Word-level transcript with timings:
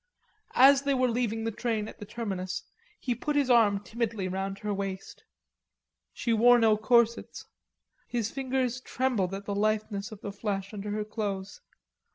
As 0.55 0.81
they 0.81 0.95
were 0.95 1.11
leaving 1.11 1.43
the 1.43 1.51
train 1.51 1.87
at 1.87 1.99
the 1.99 2.07
terminus, 2.07 2.63
he 2.99 3.13
put 3.13 3.35
his 3.35 3.51
arm 3.51 3.79
timidly 3.83 4.27
round 4.27 4.57
her 4.57 4.73
waist. 4.73 5.23
She 6.11 6.33
wore 6.33 6.57
no 6.57 6.75
corsets. 6.75 7.45
His 8.07 8.31
fingers 8.31 8.81
trembled 8.81 9.31
at 9.35 9.45
the 9.45 9.53
litheness 9.53 10.11
of 10.11 10.21
the 10.21 10.31
flesh 10.31 10.73
under 10.73 10.89
her 10.89 11.05
clothes. 11.05 11.61